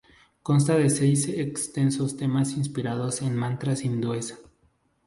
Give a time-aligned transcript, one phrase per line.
[0.41, 4.35] Consta de seis extensos temas inspirados en mantras hindúes.